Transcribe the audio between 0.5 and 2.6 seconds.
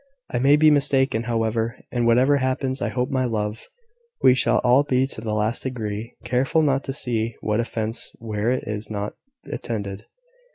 be mistaken, however; and whatever